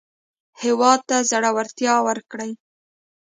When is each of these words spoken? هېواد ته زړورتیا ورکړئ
هېواد 0.61 0.99
ته 1.09 1.17
زړورتیا 1.29 1.95
ورکړئ 2.07 2.51